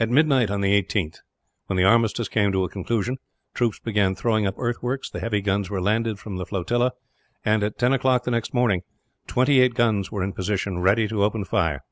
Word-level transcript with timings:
At 0.00 0.10
midnight 0.10 0.50
on 0.50 0.60
the 0.60 0.70
18th, 0.82 1.18
when 1.66 1.76
the 1.76 1.84
armistice 1.84 2.26
came 2.26 2.50
to 2.50 2.64
a 2.64 2.68
conclusion, 2.68 3.14
the 3.54 3.58
troops 3.58 3.78
began 3.78 4.16
throwing 4.16 4.44
up 4.44 4.56
earthworks, 4.58 5.08
the 5.08 5.20
heavy 5.20 5.40
guns 5.40 5.70
were 5.70 5.80
landed 5.80 6.18
from 6.18 6.34
the 6.34 6.44
flotilla 6.44 6.94
and, 7.44 7.62
at 7.62 7.78
ten 7.78 7.92
o'clock 7.92 8.24
the 8.24 8.32
next 8.32 8.52
morning, 8.52 8.82
twenty 9.28 9.60
eight 9.60 9.74
guns 9.74 10.10
were 10.10 10.24
in 10.24 10.32
position 10.32 10.80
ready 10.80 11.06
to 11.06 11.22
open 11.22 11.44
fire. 11.44 11.84